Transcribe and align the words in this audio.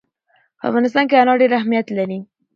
په 0.59 0.63
افغانستان 0.69 1.05
کې 1.07 1.15
انار 1.19 1.37
ډېر 1.41 1.51
اهمیت 1.59 1.87
لري. 1.97 2.19